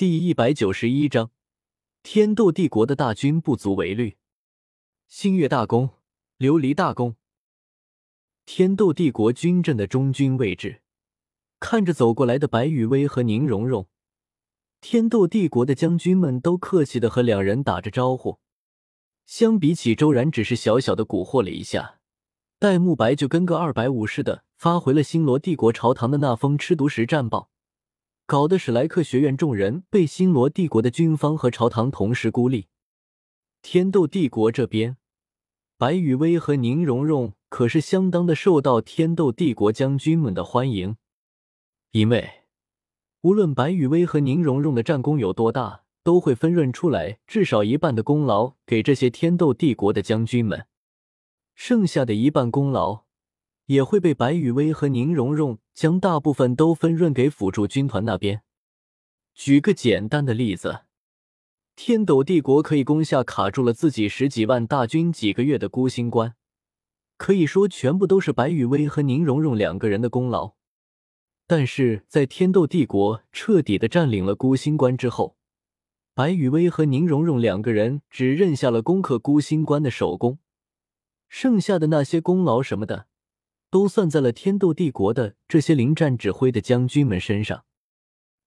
[0.00, 1.30] 第一百九十一章，
[2.02, 4.16] 天斗帝国的大军不足为虑。
[5.08, 5.90] 星月大宫，
[6.38, 7.16] 琉璃大宫，
[8.46, 10.80] 天斗帝国军阵的中军位置，
[11.58, 13.88] 看着走过来的白羽薇和宁荣荣，
[14.80, 18.38] 天斗帝国的将军们都客气的和两人打着招呼。
[19.26, 22.00] 相比起周然，只是小小的蛊惑了一下，
[22.58, 27.49] 戴沐白就跟个二百五似的，发回了星罗帝国朝堂的那封吃独食战报。
[28.30, 32.68] 搞得史莱克学院众人被星罗帝国的军方和朝堂同时孤立。
[33.60, 34.96] 天斗帝国这边，
[35.76, 40.94] 白羽薇和宁荣荣可是相当的受到天斗帝国将军们的欢迎，
[41.90, 42.44] 因为
[43.22, 50.68] 无论白羽薇和宁荣荣的战功有多大，都会分润出来至少一半的功劳给这些天斗帝国的将军们，
[51.56, 53.06] 剩下的一半功劳。
[53.70, 58.42] 也会被白雨薇和宁荣荣将大部分都分润给辅助军团那边。
[59.32, 60.80] 举个简单的例子，
[61.76, 66.34] 天斗帝国可以攻下卡住了自己十几万大军几个月的孤星关，
[67.16, 70.54] 可以说全部都是白雨薇和宁荣荣两个人的功劳。
[71.46, 75.36] 但是在天斗帝国彻底的占领了孤星关之后，
[76.12, 80.40] 白雨薇和宁荣荣两个人只认下了攻克孤星关的首功，
[81.28, 83.06] 剩下的那些功劳什么的。
[83.70, 87.64] 都算在了天斗帝国的这些临战指挥的将军们身上，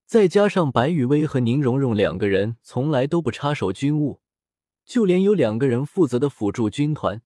[0.06, 4.20] 再加上白羽薇和宁荣荣两个人从来都不插手军务，
[4.84, 7.22] 就连有两个人负责的辅助军团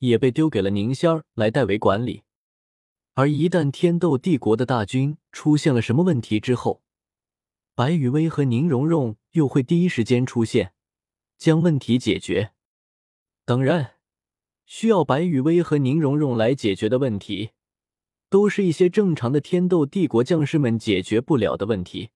[0.00, 2.22] 也被丢给了宁仙儿来代为管理。
[3.14, 6.82] 而一旦天斗帝国的大军出现了什么问题之后，
[7.74, 10.74] 白羽薇和宁荣荣又会第一时间出现，
[11.38, 12.52] 将问题解决。
[13.46, 13.97] 当然。
[14.70, 17.52] 需要白雨薇和宁荣荣来解决的问题，
[18.28, 22.10] 都是一些正常的天斗帝国将士们解决不了的问题。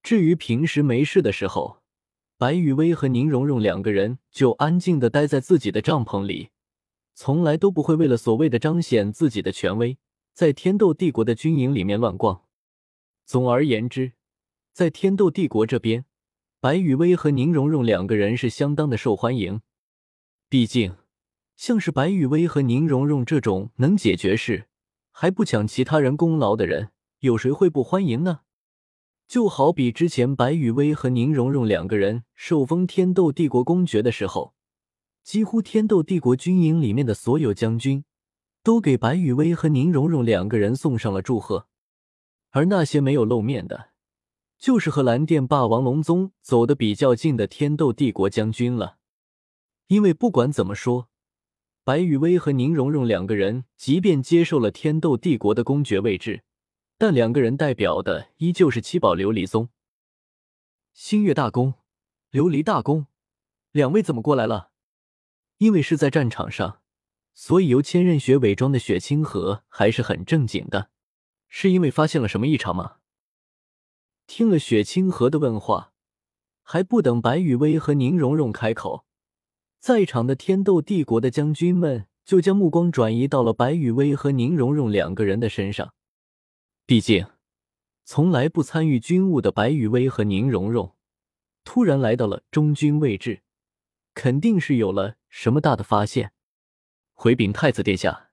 [0.00, 1.82] 至于平时没事的时候，
[2.38, 6.50] 白雨薇和宁荣荣两个人就安静的待在自己的帐篷里，
[7.14, 9.98] 从来都不会为了所谓的彰显自己的权威，
[10.32, 12.44] 在天斗帝国的军营里面乱逛。
[13.24, 14.12] 总而言之，
[14.72, 16.04] 在天斗帝国这边，
[16.60, 19.60] 白雨薇和宁荣荣两个人是相当的受欢迎，
[20.48, 20.94] 毕竟。
[21.56, 24.68] 像是白雨薇和宁荣荣这种能解决事
[25.10, 26.90] 还不抢其他人功劳的人，
[27.20, 28.40] 有谁会不欢迎呢？
[29.26, 34.54] 就好比之前白雨薇和宁荣荣两个人受封天斗帝国公爵的时候，
[35.24, 38.04] 几乎天斗帝国军营里面的所有将军
[38.62, 41.66] 都给白雨薇和宁荣荣两个人送上了祝贺，
[42.50, 43.88] 而那些没有露面的，
[44.58, 48.98] 就是和蓝电霸王龙宗走得比较近的天斗帝国将军了，
[49.86, 51.08] 因为不管怎么说。
[51.86, 56.42] 白雨薇和宁荣荣两个人，即便接受了天斗帝国的公爵位置，
[56.98, 59.68] 但两个人代表的依旧是七宝琉璃宗。
[60.92, 61.74] 星月大公、
[62.32, 63.06] 琉璃大公，
[63.70, 64.72] 两位怎么过来了？
[65.58, 66.80] 因为是在战场上，
[67.34, 70.90] 所以由千仞雪伪装的雪清河还是很正经的。
[71.46, 72.96] 是因为发现了什么异常吗？
[74.26, 75.92] 听了雪清河的问话，
[76.64, 79.05] 还不等白雨薇和宁荣荣开口。
[79.86, 85.94] 在场的天斗帝国的将军们就将目光转移到了白羽薇和宁荣荣两个人的身上。
[86.86, 87.24] 毕竟，
[88.04, 90.96] 从来不参与军务的白羽薇和宁荣荣，
[91.62, 93.42] 突然来到了中军位置，
[94.12, 96.32] 肯定是有了什么大的发现。
[97.14, 98.30] 回禀太子殿下，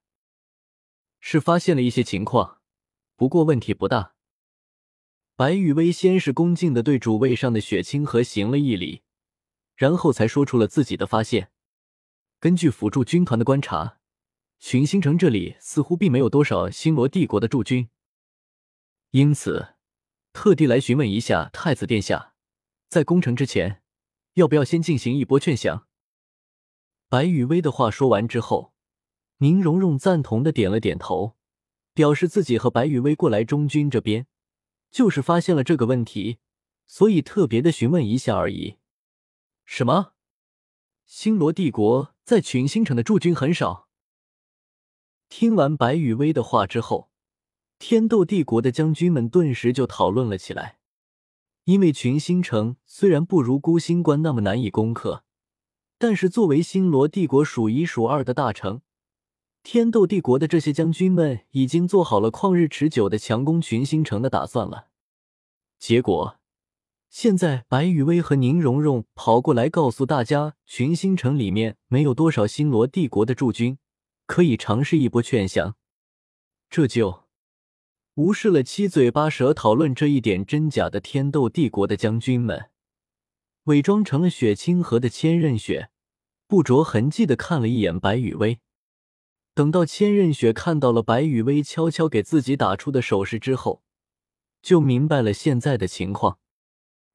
[1.20, 2.62] 是发现了一些情况，
[3.16, 4.16] 不过问题不大。
[5.36, 9.04] 白羽薇先是恭敬的对主位上的雪清河行了一礼。
[9.84, 11.52] 然后才说出了自己的发现。
[12.40, 14.00] 根据辅助军团的观察，
[14.58, 17.90] 群星城这里似乎并没有多少星罗帝国的驻军，
[19.12, 19.76] 因此
[20.32, 22.34] 特地来询问一下太子殿下，
[22.88, 23.82] 在攻城之前，
[24.36, 25.86] 要不要先进行一波劝降？
[27.10, 28.74] 白雨薇的话说完之后，
[29.40, 31.36] 宁荣荣赞同的点了点头，
[31.94, 34.28] 表示自己和白雨薇过来中军这边，
[34.90, 36.38] 就是发现了这个问题，
[36.86, 38.78] 所以特别的询问一下而已。
[39.66, 40.14] 什么？
[41.06, 43.88] 星罗帝国在群星城的驻军很少。
[45.30, 47.10] 听完白羽薇的话之后，
[47.80, 50.80] 天斗帝国的将军们顿时就讨论了起来。
[51.64, 55.24] 因为群星城虽然不如孤星关那么难以攻克，
[55.98, 58.82] 但是作为星罗帝国数一数二的大城，
[59.64, 64.90] 天斗帝国的这些将军们已经做好了旷日持久的强攻群星城的打算了。
[65.80, 66.38] 结果。
[67.16, 73.78] 现在，白雨薇和宁荣荣跑过来告诉大家，群星城里面没有多少星罗帝国的驻军，
[74.26, 75.76] 可以尝试一波劝降。
[76.72, 77.26] 这就
[78.16, 82.72] 无视了七嘴八舌讨论这一点真假的天斗帝国的将军们，
[83.66, 85.92] 伪装成了雪清河的千仞雪，
[86.48, 88.58] 不着痕迹的看了一眼白羽薇。
[89.54, 93.84] 等到千仞雪看到了白羽薇悄悄给自己打出的手势之后，
[94.64, 96.40] 就明白了现在的情况。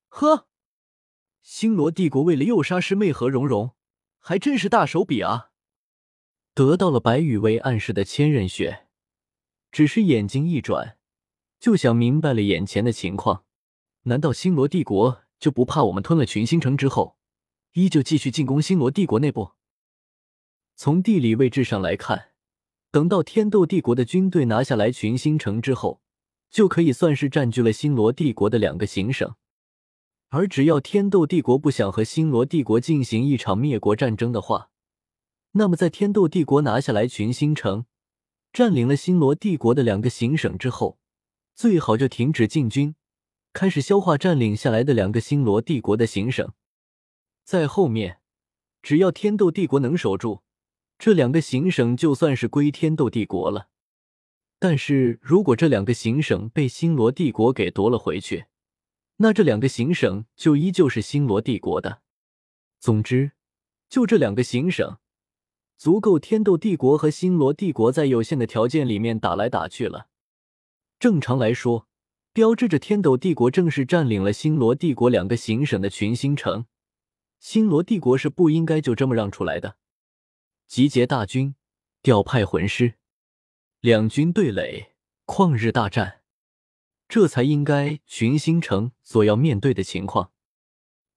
[0.08, 0.49] 呵，
[1.40, 3.75] 星罗帝国为了诱杀师妹何蓉蓉，
[4.19, 5.50] 还真是大手笔啊！
[6.55, 8.88] 得到了白羽薇暗示的千仞雪。
[9.70, 10.96] 只是眼睛一转，
[11.60, 13.44] 就想明白了眼前的情况。
[14.05, 17.19] 难道星罗帝国就不怕我们吞了群星城之后，
[17.75, 19.52] 依旧继续进攻星罗帝国内部？
[20.75, 22.31] 从地理位置上来看，
[22.90, 26.00] 等到天斗帝国的军队拿下来群星城之后，
[26.50, 29.37] 就可以算是占据了星罗帝国的两个行省。
[30.31, 34.71] 而只要天斗帝国不想和星罗帝国进行一场灭国战争的话，
[35.53, 37.87] 那么在天斗帝国拿下来群星城。
[38.51, 40.99] 占领了星罗帝国的两个行省之后，
[41.55, 42.95] 最好就停止进军，
[43.53, 46.53] 开始消化占领下来的两个星罗帝国的行省。
[47.45, 48.21] 在后面，
[48.83, 50.43] 只要天斗帝国能守住
[50.99, 53.69] 这两个行省，就算是归天斗帝国了。
[54.59, 58.47] 但是如果这两个行省被星罗帝国给夺了回去，
[59.19, 62.03] 那这两个行省就依旧是星罗帝国的。
[62.81, 63.32] 总之，
[63.88, 64.99] 就这两个行省。
[65.76, 70.09] 足够天斗帝国和星罗帝国在有限的条件里面打来打去了。
[70.99, 71.87] 正常来说，
[72.32, 76.67] 标志着天斗帝国正式占领了星罗帝国两个行省的群星城，
[77.38, 79.76] 星罗帝国是不应该就这么让出来的。
[80.67, 81.55] 集结大军，
[82.03, 82.94] 调派魂师，
[83.81, 84.94] 两军对垒，
[85.26, 86.23] 旷日大战，
[87.08, 90.31] 这才应该群星城所要面对的情况。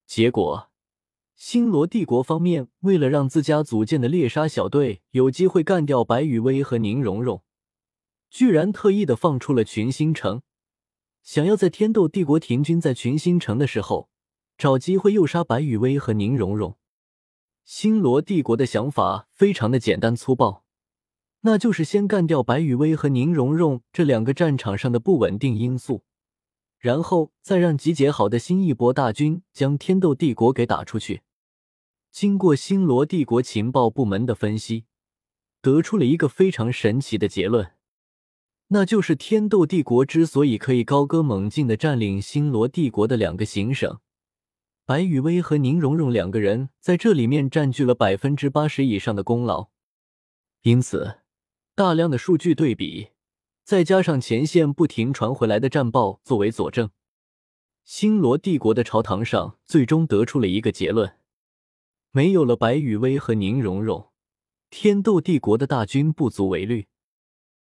[0.05, 0.69] 结果。
[1.33, 7.41] 星罗帝国方面为了让自家组建的猎杀小队有机会干掉白羽薇和宁荣荣，
[8.29, 10.43] 居然特意的放出了群星城，
[11.23, 14.11] 想要在天斗帝国停军在群星城的时候，
[14.55, 16.77] 找机会诱杀白羽薇和宁荣荣。
[17.63, 20.63] 星罗帝国的想法非常的简单粗暴，
[21.41, 26.03] 那就是先干掉白羽薇和宁荣荣这两个战场上的不稳定因素，
[26.77, 31.21] 然后再让集结好的新一波大军将天斗帝国给打出去。
[32.11, 34.85] 经过星罗帝国情报部门的分析，
[35.61, 37.71] 得出了一个非常神奇的结论，
[38.67, 43.99] 那就是天斗帝国之所以可以高歌猛进的占领星罗帝国的两个行省，
[44.85, 49.69] 白雨薇和宁荣荣两个人在这里面占据了百分之八十以上的功劳。
[50.63, 51.20] 因此，
[51.81, 53.07] 大量的数据对比，
[53.63, 56.91] 再加上前线不停传回来的战报作为佐证，
[57.83, 61.17] 星罗帝国的朝堂上最终得出了一个结论。
[62.11, 64.11] 没有了白羽薇和宁荣荣，
[64.69, 66.87] 天斗帝国的大军不足为虑。